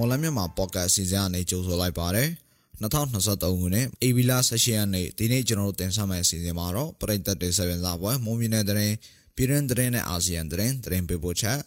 [0.00, 2.28] မော်လမြန်မာပေါ့ကတ်အစီအစဉ်အနေကြိုဆိုလိုက်ပါတယ်
[2.82, 8.94] 2023ခုနှစ်ဧပြီလ18ရက်နေ့ဒီနေ့ကျွန်တော်တို့တင်ဆက်မယ့်အစီအစဉ်မှာတော့ပရိသတ်တွေဆက်ပြန်လာပွဲမွန်ပြည်နယ်တရင်
[9.36, 11.58] ပြည်တွင်းတရင်နဲ့အာဆီယံတရင်တရင်ပေးပို့ချက်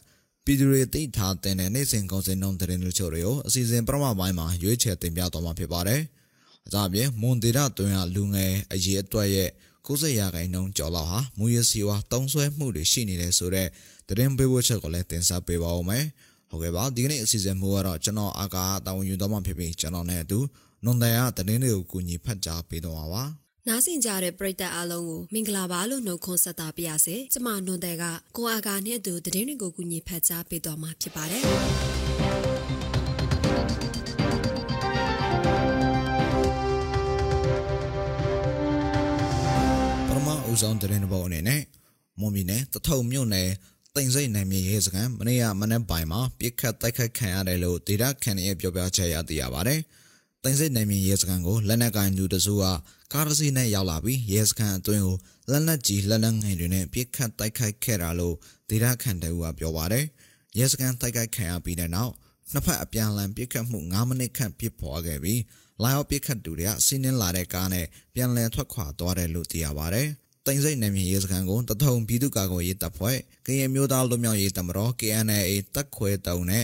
[0.46, 6.02] ပြည်သူတွေသိထားတဲ့နေ့စဉ်ကုန်စည်နှုန်းတရင်တို့ချို့တွေကိုအစီအစဉ်ပထမပိုင်းမှာရွေးချယ်တင်ပြသွားမှာဖြစ်ပါတယ်။
[6.68, 9.50] အကြအပြင်မွန်ဒေတာတွင်ရလူငယ်အရေးအတွက်ရဲ့
[9.88, 13.70] 90ရာခိုင်နှုန်းကျော်လောက်ဟာမူရစီဝါတုံးဆွဲမှုတွေရှိနေတယ်ဆိုတော့
[14.08, 16.06] တရင်ပေးပို့ချက်ကိုလည်းတင်ဆက်ပေးပါဦးမယ်။
[16.54, 20.40] ဟုတ်ကဲ့ပါဒီကနေ့အစီအစဉ်မှုကတော့ကျွန်တော်အာကာတာဝန်ယူတော့မှဖြစ်ပြီးကျွန်တော်နဲ့အတူ
[20.86, 23.24] နွန်တန်ရသတင်းတွေကိုကူညီဖတ်ကြားပေးတော့ပါပါ
[23.68, 28.04] နားဆင်ကြတဲ့ပရိသတ်အားလုံးကိုမင်္ဂလာပါလို့နှုတ်ခွန်းဆက်တာပါရစေ။ကျမနွန်တဲ့က
[28.38, 31.44] ကိုအာကာနဲ့အတူသတင်းတွေကိုကူညီဖတ်ကြားပေးတော့မှာဖြစ်ပါတယ်။
[40.08, 41.62] ပရမဦးဆောင်သတင်းဘောအနေနဲ့
[42.20, 43.50] မွန်ပြည်နယ်တထုံမြို့နယ်
[43.98, 49.80] တိမ်စိတ်နိုင်မြေရဲစခန်းမနေ့ကမနေ့ပိုင်းမှာပြစ်ခတ်တိုက်ခိုက်ခံရတယ်လို့ဒေတာခန်ရဲ့ပြောပြချက်ရသိရပါတယ်။
[50.44, 52.64] တိမ်စိတ်နိုင်မြေရဲစခန်းကိုလက်နက်ကိုင်သူတစုက
[53.14, 55.18] ကားတစ်စီးနဲ့ရောက်လာပြီးရဲစခန်းအတွင်းကို
[55.52, 58.36] လက်နက်ကြီးလက်နက်ငယ်တွေနဲ့ပြစ်ခတ်တိုက်ခိုက်ခဲ့တာလို့
[58.70, 60.06] ဒေတာခန်တူကပြောပါတယ်။
[60.58, 62.12] ရဲစခန်းတိုက်ခိုက်ခံရပြီးတဲ့နောက်
[62.52, 65.42] နှစ်ဖက်အပြန်အလှန်ပြစ်ခတ်မှု9မိနစ်ခန့်ပြစ်ပေါ်ခဲ့ပြီး
[65.84, 70.10] လာရောက်ပြစ်ခတ်သူတွေကစီးနှင်းလာတဲ့ကားနဲ့ပြန်လည်ထွက်ခွာသွားတယ်လို့သိရပါတယ်။
[70.48, 75.40] တိမ်စိတ်နယ်မြေရေးစခန်းကိုတထုံပြည်သူ့ကာကွယ်ရေးတပ်ဖွဲ့ကရင်မျိုးသားလူမျိုးရေးတပ်မတော် KNA
[75.76, 76.64] တပ်ခွဲတုံနဲ့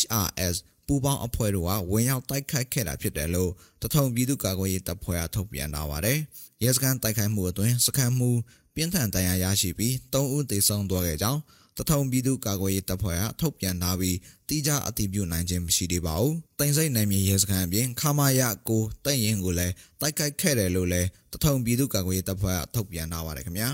[0.00, 0.54] HRS
[0.86, 3.50] ပူးပေါင်းအဖွဲ့တို့ကဝင်ရောက်တိုက်ခိုက်ခဲ့တာဖြစ်တယ်လို့
[3.82, 6.18] တထုံပြည်သူ့ကာကွယ်ရေးတပ်ဖွဲ့ကထုတ်ပြန်ထားပါတယ်။
[6.62, 8.30] ရဲစခန်းတိုက်ခိုက်မှုအတွင်းစခန်းမှု
[8.74, 11.40] ပြင်းထန်ဒဏ်ရာရရှိပြီး၃ဦးသေဆုံးသွားခဲ့ကြောင်း
[11.80, 14.16] တထုံပြည်သူကာကွယ်ရေးတပ်ဖွဲ့ကထုတ်ပြန်ထားပြီး
[14.48, 23.68] တိကျအတည်ပြုနိုင်ခြင်းမရှိသေးပါဘူး။တင်စိတ်နိုင်မြေရဲစခန်းအပြင်ခမာယကိုတိုက်ရင်ကိုလည်းတိုက်ခိုက်ခဲ့တယ်လို့လည်းတထုံပြည်သူကာကွယ်ရေးတပ်ဖွဲ့ကထုတ်ပြန်ထားပါတယ်ခင်ဗျာ။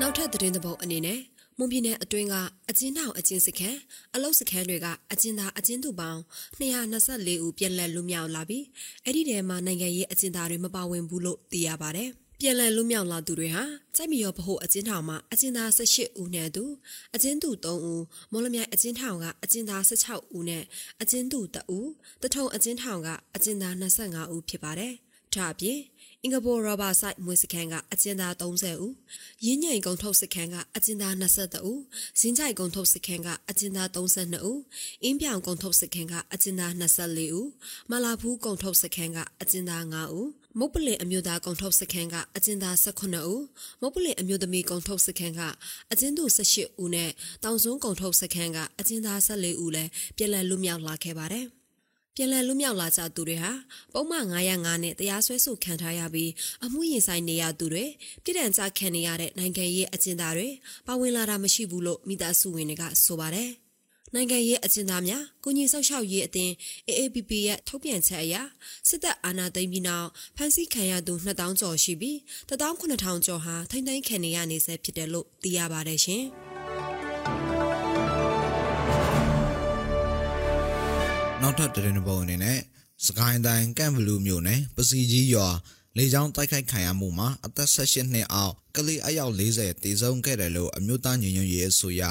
[0.00, 1.20] နောက်ထပ်သတင်းသဘောအနေနဲ့
[1.58, 2.34] မွန်ပြည်နယ်အတွင်းက
[2.70, 3.78] အကျဉ်းထောင်အကျဉ်းစခန်း
[4.14, 6.20] အလုတ်စခန်းတွေကအကျဉ်းသားအကျဉ်းသူပေါင်း
[6.58, 8.64] 224ဦးပြန်လည်လွတ်မြောက်လာပြီး
[9.04, 12.10] အဲ့ဒီထဲမှာနိုင်ငံရေးအကျဉ်းသားတွေမပါဝင်ဘူးလို့သိရပါတယ်။
[12.40, 13.64] ပြန်လည်လွတ်မြောက်လာသူတွေဟာ
[13.96, 16.64] စိုက်မရောဗဟိုအကျဉ်းထောင်မှာအကျဉ်းသား18ဦးနဲ့သူ
[17.14, 20.64] အကျဉ်းသူ3ဦးမော်လမြိုင်အကျဉ်းထောင်ကအကျဉ်းသား16ဦးနဲ့
[21.00, 21.88] အကျဉ်းသူ2ဦး
[22.22, 24.94] တထုံအကျဉ်းထောင်ကအကျဉ်းသား25ဦးဖြစ်ပါတယ်။
[25.34, 25.78] ဒါအပြင်
[26.22, 28.94] အင်္ဂဘောရောဘာဆိုင်မွေးစခန်းကအကျဉ်းသား30ဦး
[29.44, 31.80] ရင်းညိန်ကုံထုတ်စခန်းကအကျဉ်းသား22ဦး
[32.20, 34.60] ဇင်းကြိုက်ကုံထုတ်စခန်းကအကျဉ်းသား32ဦး
[35.02, 37.48] အင်းပြောင်ကုံထုတ်စခန်းကအကျဉ်းသား24ဦး
[37.90, 40.28] မလာဘူးကုံထုတ်စခန်းကအကျဉ်းသား5ဦး
[40.58, 43.42] မုတ်ပလင်အမျိုးသားကုံထုတ်စခန်းကအကျဉ်းသား18ဦး
[43.80, 45.40] မုတ်ပလင်အမျိုးသမီးကုံထုတ်စခန်းက
[45.92, 47.10] အကျဉ်းသူ18ဦးနဲ့
[47.44, 51.46] တောင်စွန်းကုံထုတ်စခန်းကအကျဉ်းသား14ဦးလည်းပြည်လည်လွတ်မြောက်လာခဲ့ပါတယ်
[52.14, 53.52] ပြန်လည်လွတ်မြောက်လာကြသူတွေဟာ
[53.92, 56.30] ပုံမှန်905နဲ့တရားစွဲဆိုခံထားရပြီး
[56.64, 57.84] အမှုရင်ဆိုင်နေရသူတွေ
[58.22, 60.48] ပြည်တံကြခံနေရတဲ့နိုင်ငံရေးအကျဉ်းသားတွေ
[60.86, 63.50] ပါဝင်လာတာမရှိဘူးလို့မိသားစုဝင်တွေကဆိုပါတယ်။
[64.14, 66.52] နိုင်ငံရေးအကျဉ်းသားများကုညီဆောက်ရှောက်ရေးအသင်း
[66.88, 68.34] AAPP ရဲ့ထုတ်ပြန်ချက်အရ
[68.88, 72.16] စစ်တပ်အာဏာသိမ်းပြီးနောက်ဖမ်းဆီးခံရသူ2000ကျော်ရှိပြီး
[72.48, 76.24] 19000ကျော်ဟာထိမ့်သိမ်းခံနေရနေဆဲဖြစ်တယ်လို့သိရပါတယ်ရှင်။
[81.42, 82.58] နောက်ထပ်တရင်ပုံအနေနဲ့
[83.06, 85.48] စကိုင်းတိုင်းကန့်ဘလူးမြို့နယ်ပစီကြီးရွာ
[85.96, 92.02] လေကြောင်းတိုက်ခိုက်ခံရမှုမှာအသက်18နှစ်အောက်ကလေးအယောက်40တေဆုံးခဲ့တယ်လို့အမျိုးသားညီညွတ်ရေးအစိုးရ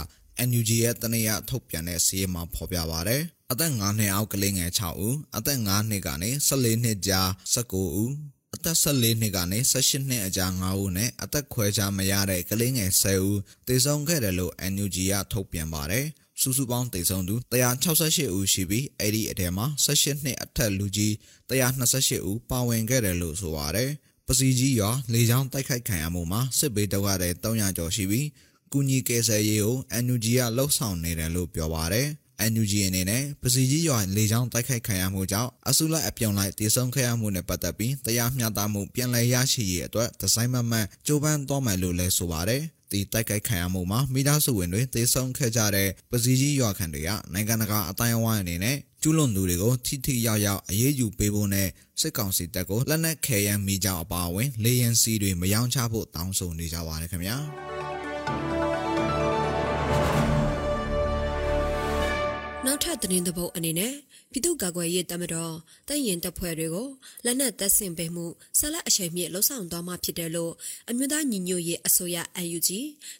[0.49, 3.17] NUG ရဲ့တနည်းထုတ်ပြန်တဲ့စီးရီမှာဖော်ပြပါဗျ။
[3.51, 8.13] အသက်9နှစ်အောက်ကလေးငယ်6ဦးအသက်9နှစ်ကနေ14နှစ်ကြား19ဦး
[8.55, 16.05] အသက်14နှစ်ကနေ18နှစ်အကြား9ဦးနဲ့အသက်ခွဲခြားမရတဲ့ကလေးငယ်10ဦးသေဆုံးခဲ့တယ်လို့ NUG ကထုတ်ပြန်ပါတယ်။
[16.41, 21.13] စုစုပေါင်းသေဆုံးသူ168ဦးရှိပြီးအဲ့ဒီအထဲမှာ18နှစ်အထက်လူကြီး
[21.49, 23.91] 128ဦးပါဝင်ခဲ့တယ်လို့ဆိုပါတယ်။
[24.27, 28.27] ပစီကြီးရွာလေကြောင်းတိုက်ခိုက်ခံရမှုမှာစစ်ဘေးဒုက္ခသည်300ကျော်ရှိပြီး
[28.71, 32.07] ကူညီကယ်ဆယ်ရေးကို NUG ကလှုပ်ဆောင်နေတယ်လို့ပြောပါတယ်။
[32.51, 51.67] NUG အနေနဲ့ပစီကြီးရွာလေကြောင်းတိုက်ခိုက်ခံရမှုကြောင့်အစုလိုက်အပြုံလိုက်တည်ဆုံခဲ့ရမှုနဲ့ပတ်သက်ပြီးတရားမျှတမှုပြန်လည်ရရှိရေးအတွက်ဒီဇိုင်းမမတ်ကြိုးပမ်းသွားမယ်လို့လည်းဆိုပါတယ်။ဒီတိုက်ခိုက်ခံရမှုမှာမိသားစုဝင်တွေတေဆုံးခဲ့ကြတဲ့ပစီကြီးရွာခံတွေကနိုင်ငံတကာအတိုင်းအဝိုင်းအနေနဲ့ကျူးလွန်သူတွေကိုထိထိရောက်ရောက်အရေးယူပေးဖို့နဲ့
[52.01, 57.37] စစ်ကောင်စီတပ်ကိုလက်နက်ခဲယမ်းမိကြောင်းအပါအဝင်လေရင်စီတွေမယောင်းချဖို့တောင်းဆိုနေကြပါတယ်ခင်ဗျာ။
[62.69, 63.93] နောက်ထပ်သတင်းသဘောအနေနဲ့
[64.31, 65.55] ပြည်သူ့ကာကွယ်ရေးတပ်မတော်
[65.87, 66.87] တပ်ရင်တပ်ဖွဲ့တွေကို
[67.25, 68.25] လက်နက်တပ်ဆင်ပေးမှု
[68.59, 70.53] ဆက်လက်အရှိန်မြင့်လှုံ့ဆော်သွားမှာဖြစ်တယ်လို့
[70.89, 72.69] အမျိုးသားညီညွတ်ရေးအစိုးရ UNG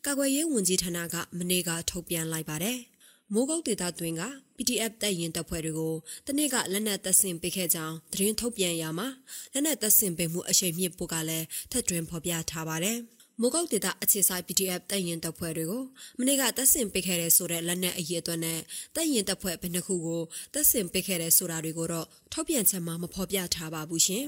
[0.05, 2.77] ကာကွယ်ရေးဝန်ကြီးဌာနကမနေ့ကထုတ်ပြန်လိုက်ပါတယ်။
[3.33, 4.23] မိုးကုတ်ဒေသတွင်က
[4.57, 5.95] PDF တပ်ရင်တပ်ဖွဲ့တွေကို
[6.25, 9.07] တနေ့ကလက်နက်တပ်ဆင်ပေးခဲ့ကြောင်းသတင်းထုတ်ပြန်ရမှာ
[9.53, 12.99] လက်နက်တပ်ဆင်ပေးမှုအရှိန်မြင့်ဖို့ကလည်းထပ်တွင်ဖော်ပြထားပါတယ်။
[13.41, 15.83] မိုးကောက်ဒေတာအခြေဆိုင် PDF တပ်ရင်တပ်ဖွဲ့တွေကို
[16.19, 18.59] မနေ့ကတပ်ဆင်ပစ်ခဲ့တဲ့ဆိုတဲ့လက်နက်အရေးအတွက်နဲ့
[18.95, 20.21] တပ်ရင်တပ်ဖွဲ့ဘယ်နှခုကို
[20.53, 24.25] တပ်ဆင်ပစ်ခဲ့တဲ့ဆိုတာတွေကိုတော့ထောက်ပြန်ချက်မှမဖော်ပြထားပါဘူးရှင်။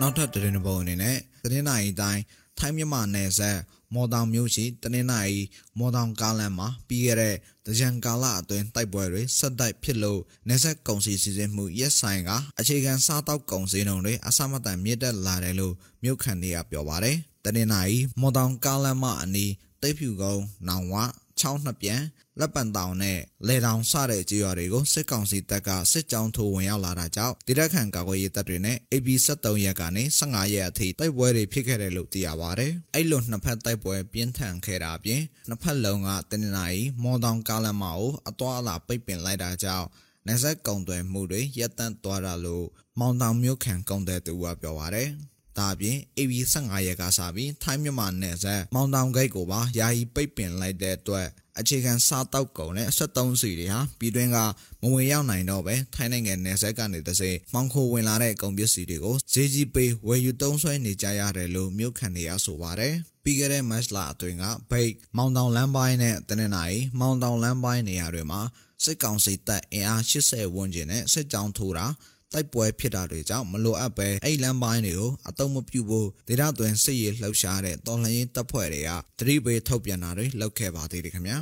[0.00, 2.22] နောက်ထပ်သတင်းပုံအနေနဲ့ သတင်းနိုင်တိုင်း
[2.58, 3.58] ထိုင်းမြန်မာနယ်စပ်
[3.94, 5.40] မော်တောင်မြို့ရှိတနင်္လာရီ
[5.78, 7.36] မော်တောင်ကားလမ်းမှာပြီးခဲ့တဲ့
[7.66, 12.30] တကြံကာလအတွင်းတိုက်ပွဲတွေဆက်တိုက်ဖြစ်လို့နယ်စပ်ကုန်စည်စီစဉ်မှုရက်ဆိုင်က
[12.60, 19.52] အခြေခံစားတောက်ကုန်စည်နှုန်းတွေအဆမတန်မြင့်တက်လာတယ်လို့မြို့ခံတွေကပြောပါတယ်။တနင်္လာရီမော်တောင်ကားလမ်းမအနီး
[19.82, 20.94] တိတ်ဖြူကုန်းနောင်ဝ
[21.40, 22.00] ချောင်းနှစ်ပြန်
[22.40, 39.86] လက်ပံတောင်နဲ့လေတောင်စတဲ့ကြေးရွာတွေကိုစစ်ကောင်စီတပ်ကစစ်ကြောင်းထိုးဝင်ရောက်လာတာကြောင့်တိရခန်ကာကွယ်ရေးတပ်တွေနဲ့ AB 73ရက်ကနေ15ရက်အထိတိုက်ပွဲတွေဖြစ်ခဲ့တယ်လို့သိရပါတယ်။အဲ့လိုနှစ်ဖက်တိုက်ပွဲပြင်းထန်ခဲ့တာအပြင်နှစ်ဖက်လုံးကတနင်္လာရီမော်တောင်ကားလမ်းမကိုအသွာအလာပိတ်ပင်လိုက်တာကြောင့်
[40.26, 42.66] နေဆက်ကုံသွဲမှုတွေရပ်တန့်သွားတာလို့
[42.98, 45.08] မောင်တောင်မြို့ခံကုံတဲ့သူကပြောပါတယ်။
[45.58, 51.28] ဒါအပြင် AB 15ရက်ကစားပြီးထိုင်းမြန်မာနယ်စပ်မောင်တောင်ဂိတ်ကိုပါယာယီပိတ်ပင်လိုက်တဲ့အတွက်
[51.60, 54.38] အခြေခံစားတောက်ကုန်နဲ့73စီတွေဟာပြည်တွင်းက
[54.82, 62.94] မဝင်ရောက်နိုင်တော့ပဲထိုင်းနိုင်ငံနယ်စပ်ကနေတစေမောင်ခိုဝင်လာတဲ့ကုန်ပစ္စည်းတွေကိုဈေးကြီးပေးဝယ်ယူသုံးစွဲနေကြရတယ်လို့မြို့ခံတွေကဆိုပါတယ်
[63.24, 68.40] ပြီးခဲ့တဲ့ match လာအတွင်းကဘိတ်မောင်တောင်လမ်းပိုင်းနဲ့တနင်္လာရီမောင်တောင်လမ်းပိုင်းနေရာတွေမှာ
[68.84, 71.86] စစ်ကောင်စီတပ်အင်အား80ဝန်းကျင်နဲ့စစ်ကြောင်းထိုးတာ
[72.32, 81.38] တိုက်ပွဲဖြစ်တာတွေကြောင့်မလိုအပ်ပဲအဲ့လမ်းပိုင်းတွေကိုအတုံးမပြုဖို့ဒေသတွင်စစ်ရေးလှုပ်ရှားတဲ့တော်လှန်ရေးတပ်ဖွဲ့တွေကတတိပေးထုတ်ပြန်တာတွေလုပ်ခဲ့ပါသေးတယ်ခင်ဗျာ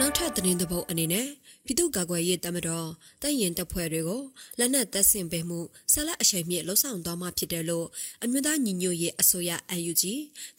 [0.00, 1.26] နောက်ထပ်သတင်းသဘောအနေနဲ့
[1.64, 2.88] ပြည်သူ့ကာကွယ်ရေးတပ်မတော်
[3.22, 4.22] တပ်ရင်တပ်ဖွဲ့တွေကို
[4.58, 5.60] လက်နက်တပ်ဆင်ပေးမှု
[5.92, 7.86] ဆက်လက်အရှိန်မြင့်လှုံ့ဆော်သွားမှာဖြစ်တယ်လို့
[8.24, 9.50] အမျိုးသားညီညွတ်ရေးအစိုးရ
[9.90, 10.04] UNG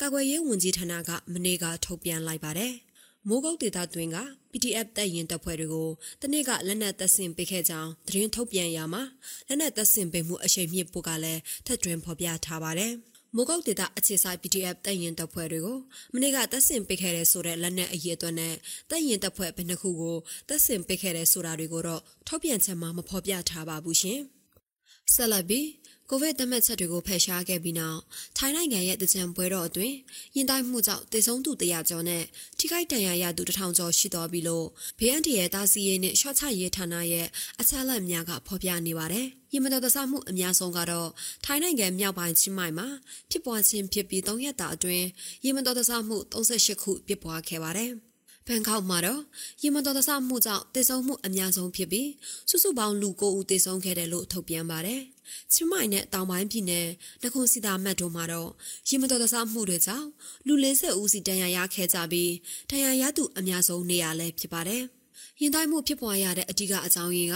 [0.02, 2.74] ကာကွယ်ရေးဝန်ကြီးဌာနကမနေ့ကထုတ်ပြန်လိုက်ပါတယ်။
[3.30, 4.18] မိုးကုတ်ဒေသတွင်က
[4.52, 5.90] PDF တပ်ရင်တပ်ဖွဲ့တွေကို
[6.22, 9.04] တနေ့ကလက်နက်တပ်ဆင်ပေးခဲ့ကြောင်းသတင်းထုတ်ပြန်ရမှာ
[9.48, 12.94] လက်နက်တပ်ဆင်ပေးမှုအရှိန်မြင့်ဖို့ကလည်းထပ်တွင်ဖော်ပြထားပါတယ်။
[13.36, 15.78] မိုးကောက်ဒေတာအခြေဆိုင် PDF တပ်ရင်တပ်ဖွဲ့တွေကို
[16.14, 18.54] မနေ့ကတပ်ဆင်ပစ်ခဲ့တဲ့ဆိုတဲ့လက်နက်အရေးအတွက်နဲ့
[18.90, 20.18] တပ်ရင်တပ်ဖွဲ့ဘယ်နှခုကို
[20.50, 24.20] တပ်ဆင်ပစ်ခဲ့တဲ့ဆိုတာတွေကိုတော့ထုတ်ပြန်ချက်မှာမဖော်ပြထားပါဘူးရှင်။
[25.14, 25.68] ဆက်လက်ပြီး
[26.10, 28.00] ကိုဗစ်သတ်မှတ်ချက်တွေကိုဖယ်ရှားခဲ့ပြီးနောက်
[28.38, 29.96] ထိုင်းနိုင်ငံရဲ့တကြံပွဲတော်အတွင်း
[30.36, 32.24] ရင်တိုင်းမှုကြောင့်တေဆုံးသူ100ကျော်နဲ့
[32.58, 34.66] ထိခိုက်ဒဏ်ရာရသူ1000ကျော်ရှိတော်ပြီလို့
[34.98, 37.28] BNT ရဲ့တာစီရေးနဲ့ရှော့ချရေးဌာနရဲ့
[37.60, 41.10] အချက်အလက်များကဖော်ပြနေပါတယ်။ရင်မတော်တဆမှုအများဆုံးကတော့
[41.46, 42.88] ထိုင်းနိုင်ငံမြောက်ပိုင်းချင်းမိုင်မှာ
[43.30, 45.06] ဖြစ်ပွားခြင်းဖြစ်ပြီး3ရက်တာအတွင်း
[45.46, 47.94] ရင်မတော်တဆမှု38ခုဖြစ်ပွားခဲ့ပါတယ်။
[48.48, 49.22] ဘန်ကောက်မှာတော့
[49.62, 52.10] ရင်မတော်တဆမှုကြောင့်တေဆုံးမှုအများဆုံးဖြစ်ပြီး
[52.50, 55.02] စုစုပေါင်းလူ9ဦးတေဆုံးခဲ့တယ်လို့ထုတ်ပြန်ပါတယ်။
[55.54, 56.88] ချင်းမိုင်နဲ့တောင်ပိုင်းပြည်နယ်
[57.24, 58.50] နခုစီတာမတ်တို့မှာတော့
[58.88, 60.08] ရင်မတော်တဆမှုတွေကြောင့်
[60.48, 62.34] လူ40ဦးစီတန်ရာရခဲ့ကြပြီး
[62.70, 64.84] တန်ရာရသူအများဆုံးနေရာလဲဖြစ်ပါတယ်။
[65.42, 67.36] ရင်တိုင်းမှုဖြစ်ပွားရတဲ့အဓိကအကြောင်းရင်းက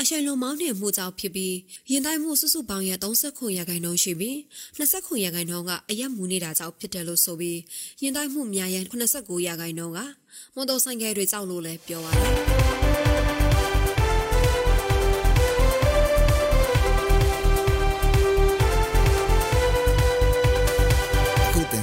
[0.00, 1.56] အရှိန်လုံးမောင်းနှင်မှုကြောင့်ဖြစ်ပြီး
[1.90, 4.36] ရင်တိုင်းမှုစုစုပေါင်းရဲ့39ရာခိုင်နှုန်းရှိပြီး
[4.78, 7.58] 29ရာခိုင်နှုန်းကအရက်မူနေတာကြောင့်ဖြစ်တယ်လို့ဆိုပြီး
[8.02, 8.84] ရင်တိုင်းမှုများရဲ့
[9.14, 10.00] 89ရာခိုင်နှုန်းက
[10.54, 12.89] မော်တော်ဆိုင်ကယ်တွေကြောက်လို့လည်းပြောပါတယ်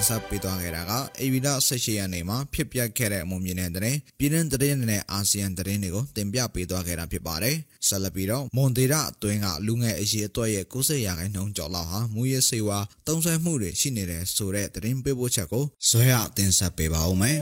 [0.08, 7.56] ဆက်ပေးသွားခဲ့တာကအေဗီဒ18ရက်နေ့မှာဖြစ်ပျက်ခဲ့တဲ့အမှုမြင်တဲ့တဲ့ပြည်တွင်းသတင်းနဲ့အာဆီယံသတင်းတွေကိုတင်ပြပေးသွားခဲ့တာဖြစ်ပါတယ်။
[7.88, 17.38] ဆက်လက်ပြီးတော့မွန်ဒေတာအတွင်းကလူငယ်အရေးအတွက်ရဲ့90ရာခိုင်နှုန်းကျော်လောက်ဟာမူရစေဝါတုံးဆွဲမှုတွေရှိနေတဲ့ဆိုတဲ့သတင်းပေးပို့ချက်ကိုဇွဲရတင်ဆက်ပေးပါဦးမယ်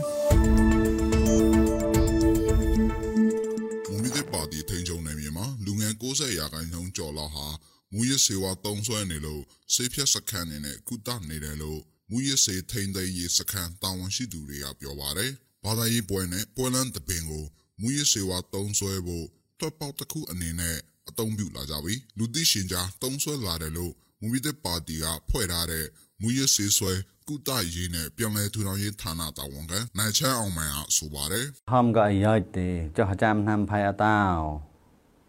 [3.90, 7.46] မွန်ပြည်ပါတီထိန်ချုံနယ်မြေမှာလူငယ်90ရာခိုင်နှုန်းကျော်လောက်ဟာ
[7.92, 9.42] မူရစေဝါတုံးဆွဲနေလို့
[9.74, 15.30] ဆေးဖြတ်စခန်းနေနဲ့ကုသနေတယ်လို့ မူရစေထိန်သိမ်းရေးစခန်းတာဝန်ရှိသူတွေကပြောပါတယ်။
[15.64, 17.44] ဘာသာရေးပွဲနဲ့ပွဲလန်းတပင်ကို
[17.80, 19.26] မူရစေဝါတုံးဆွဲဖို့
[19.58, 20.76] ထွက်ပေါက်တစ်ခုအနေနဲ့
[21.08, 25.86] အသုံးပြုလာကြပြီ။လူသိရှင်ကြားတုံးဆွဲလာတယ်လို့မူရတဲ့ပါတီကဖွဲ့ထားတဲ့
[26.22, 26.92] မူရစေဆွဲ
[27.28, 34.40] ကုတရေးနဲ့ပြန်လည်ထူထောင်ရေးဌာနတာဝန်ခံနိုင်ချမ်းအောင်မန်ကဆိုပါတယ်။ဟမ်ကရိုက်တေကြာကြမ်းနှံဖိုင်အတောင်း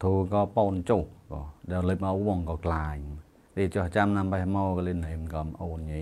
[0.02, 1.02] သူကပေါန်ကျုံ
[1.70, 3.06] တော့လေမဝုံကကလိုင်း
[3.56, 6.02] ဒီကြာကြမ်းနှံဖိုင်မောကလေးနိုင်ကမအောင်ညိ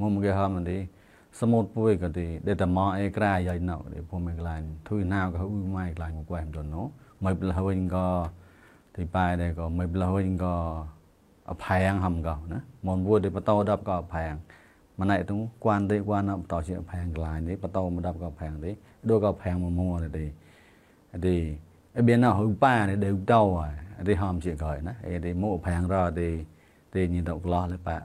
[0.00, 0.80] មុំគេហមនេះ
[1.40, 6.82] សមុទ្រពួយក៏ទីដេតមកអេក្រាយ៉ៃណៅទេភូមិក្លាញធុយណាក៏អ៊ូម៉ៃក្លាញមកကွែមទៅណូ
[7.24, 8.06] មិនផ្លវិញក៏
[8.96, 10.54] ទីប៉ែដែរក៏មិនផ្លវិញក៏
[11.50, 14.34] អផាំងហំក៏ណាមុនពួយទេបតោដប់ក៏អផាំង
[15.00, 18.70] ម៉ណៃតុងគួនទេគួនបតោជាអផាំងក្លាញទេបតោមកដប់ក៏អផាំងទេ
[19.08, 20.08] ដូចក៏អផាំងមកមកទេ
[21.26, 21.36] ទេ
[21.96, 23.42] អបៀនណៅហូប៉ាទេដេតោ
[24.08, 26.28] ទេហំជាក៏ណាអេទេមកអផាំងរទេ
[26.94, 27.96] ទេញីទៅក្លោះលេប៉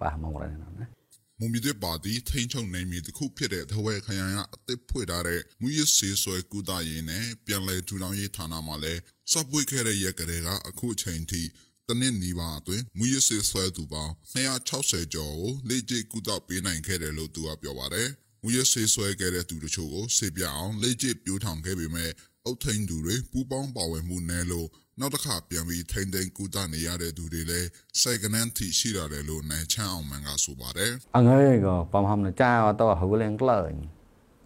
[0.00, 0.97] ប៉ះមកដែរណា
[1.40, 9.00] မွန်ပြည်သစ်ပါတီထိန်းချုပ်နိုင်မည်တစ်ခုဖြစ်တဲ့ထဝဲခရိုင်ကအသစ်ဖွင့်ထားတဲ့မူရစ်စေးဆွဲကုသရေးနဲ့ပြန်လည်ထူထောင်ရေးဌာနမှာလည်း
[9.32, 11.42] စပွေခဲ့တဲ့ရက်ကလေးကအခုအချိန်ထိ
[11.88, 18.08] တနစ်နီးပါအတွင်းမူရစ်စေးဆွဲသူပေါင်း260ကျော်ကိုလေ့ကျင့်ကုသပေးနိုင်ခဲ့တယ်လို့သူကပြောပါတယ်။
[18.42, 22.10] မူရစ်စေးဆွဲခဲ့တဲ့သူတို့ချို့ကိုစေပြအောင်လေ့ကျင့်ပြိုးထောင်ခဲ့ပေမဲ့
[22.44, 24.68] အုတ်ထိန်သူတွေပူပေါင်းပါဝင်မှုနဲ့လို့
[24.99, 27.69] နောက်တစ်ခါပြန်ပြီးထိမ့်သိမ်းကုသနေရတဲ့သူတွေလည်း
[28.01, 33.73] စိုက်ကနန်းထိရှိရတယ်လို့နိုင်ချမ်းအောင်မန်ကဆိုပါတယ်။ អងើយក៏បំហំនៅចាអត់ទៅហូលៀងក្លែង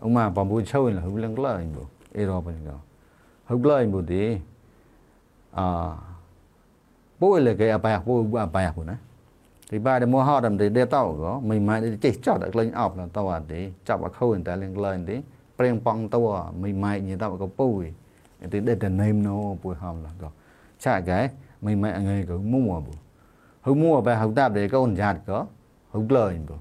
[0.02, 1.84] អ៊ុំម៉ាបំពូឈើលហូលៀងក្លែងបូ
[2.18, 2.78] អេរ៉បក៏
[3.50, 4.24] ហូក្លែងបូទី
[5.58, 5.68] អា
[7.20, 8.96] ពូលេគេអបាយពូអបាយពូណា
[9.72, 15.16] ទីបាដមហត់តែដេតោក៏មិនម៉ៃចេះចត់ក្លែងអប់ទៅអត់ទេចាប់អខូនតែលៀងក្លែងទេ
[15.58, 16.20] ប្រេងប៉ងទៅ
[16.62, 17.70] មិនម៉ៃញីទៅក៏ពូ
[18.54, 20.30] ទីដេតនេមណូពូហំឡាក៏
[20.83, 21.31] cha cái.
[21.61, 22.93] Mình mẹ người cứ mua bù
[23.61, 25.47] hùng mua về hùng tạp để con giạt có.
[25.91, 26.55] Hùng lời bù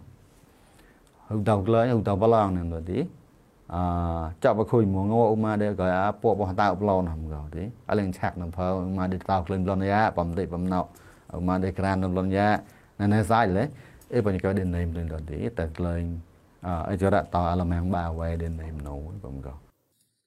[1.27, 3.03] hùng tàu lời hùng tàu bao lòng này rồi tí.
[3.67, 3.81] À
[4.41, 7.41] cho bà khui mua ngô mà để gọi à bộ bỏ tàu bao lòng rồi
[7.51, 7.61] tí.
[7.85, 10.85] À lên chạc nằm phơ mà để tàu lên lon ya bấm tị bấm nọ
[11.33, 12.59] mà để kran nằm lon ya
[13.01, 13.67] nên à, à, là sai lấy
[14.09, 16.01] ấy bây giờ đến nêm lên rồi tí แต่เลย
[16.89, 19.53] អឺចរតអលមងបាវ៉ៃដេនណេមណូបងកោ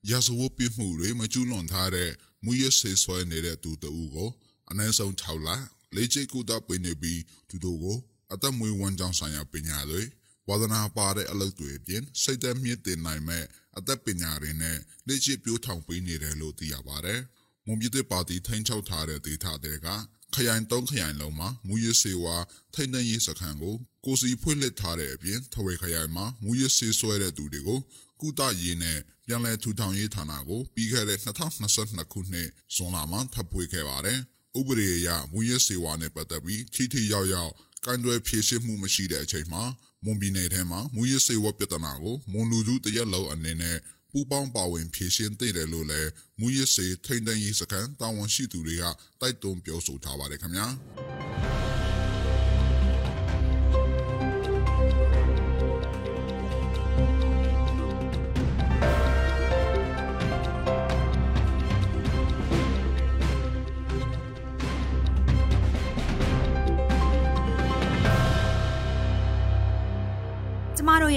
[0.09, 2.07] យ៉ាសូវពីមូរេមជូលនថារេ
[2.45, 4.31] မူရစေးဆွဲနေတဲ့သူတဦးကို
[4.71, 5.49] အနည်းဆုံး6လ
[5.97, 7.99] လေ့ကျင့်ကုသပေးနေပြီးသူတို့ကို
[8.33, 10.03] အသက်မွေးဝမ်းကြောင်းဆိုင်ရာပညာတွေ
[10.49, 13.45] ဝါသနာပါတဲ့အလုပ်တွေအပြင်စိတ်သက်မြင့်တင်နိုင်မဲ့
[13.79, 17.21] အသက်ပညာတွေနဲ့လေ့ကျင့်ပြိုးထောင်ပေးနေတယ်လို့သိရပါတယ်။
[17.67, 19.89] မွန်ပြည်သစ်ပါတီထိန်းချုပ်ထားတဲ့ဒေသတွေက
[20.35, 22.37] ခရိုင်၃ခရိုင်လုံးမှာမူရစေဝါ
[22.75, 27.81] ထိန်းသိမ်းရေးစခန်းကိုကိုစီဖွင့်လှစ်ထားတဲ့အပြင်ထဝေခရိုင်မှာမူရစေဆွဲတဲ့သူတွေကို
[28.25, 34.19] ကုသရေးနဲ့ပြန်လည်ထူထောင်ရေးဌာနကိုပြီးခဲ့တဲ့2022ခုနှစ်ဇွန်လမှာထပ်ဖွင့်ခဲ့ပါတယ်။
[34.59, 37.53] ဥပဒေအရမူရစေဝါနဲ့ပတ်သက်ပြီးထိထိရောက်ရောက်
[37.85, 39.63] ကန်တွယ်ဖြည့်ရှင်းမှုမရှိတဲ့အချိန်မှာ
[40.05, 43.77] မွန်ပြည်နယ်ထဲမှာမူရစေဝါပြဿနာကိုမွန်လူထုတရက်လုံးအနေနဲ့
[44.13, 48.85] ပူပေါင်းပါဝင်ဖြည့်ရှင်းသိတယ်လို့လည်းမူရစေထိန်းသိမ်းရေးစခန်းတာဝန်ရှိသူတွေက
[49.21, 50.67] တိုက်တွန်းပြောဆိုထားပါတယ်ခင်ဗျာ။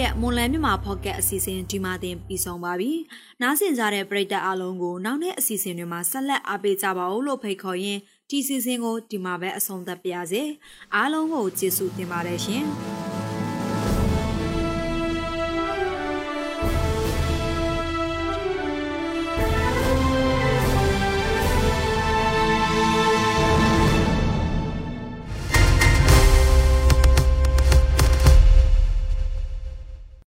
[0.07, 2.91] ရဲ့မွန်လန်းမြန်မာဖော့ကက်အစီအစဉ်ဒီမှာတင်ပြီးဆုံးပါပြီ။
[3.41, 10.43] နားဆင်ကြတဲ့ပရိသတ်အားလုံးကိုနောက်နေ့အစီအစဉ်တွေမှာဆက်လက်အားပေးကြပါဦးလို့ဖိတ်ခေါ်ရင်းဒီစီစဉ်ကိုဒီမှာပဲအဆုံးသတ်ပါရစေ။
[10.95, 12.65] အားလုံးကိုကျေးဇူးတင်ပါတယ်ရှင်။